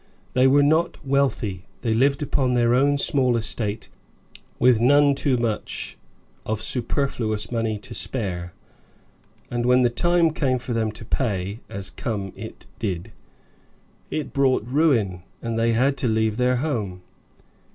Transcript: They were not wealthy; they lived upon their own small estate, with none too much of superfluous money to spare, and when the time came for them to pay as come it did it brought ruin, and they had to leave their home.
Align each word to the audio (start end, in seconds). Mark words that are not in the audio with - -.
They 0.33 0.47
were 0.47 0.63
not 0.63 1.05
wealthy; 1.05 1.67
they 1.83 1.93
lived 1.93 2.23
upon 2.23 2.55
their 2.55 2.73
own 2.73 2.97
small 2.97 3.37
estate, 3.37 3.87
with 4.57 4.81
none 4.81 5.13
too 5.13 5.37
much 5.37 5.95
of 6.43 6.59
superfluous 6.59 7.51
money 7.51 7.77
to 7.77 7.93
spare, 7.93 8.51
and 9.51 9.63
when 9.63 9.83
the 9.83 9.91
time 9.91 10.31
came 10.31 10.57
for 10.57 10.73
them 10.73 10.91
to 10.93 11.05
pay 11.05 11.59
as 11.69 11.91
come 11.91 12.33
it 12.35 12.65
did 12.79 13.11
it 14.09 14.33
brought 14.33 14.65
ruin, 14.65 15.21
and 15.39 15.59
they 15.59 15.73
had 15.73 15.97
to 15.97 16.07
leave 16.07 16.37
their 16.37 16.55
home. 16.55 17.03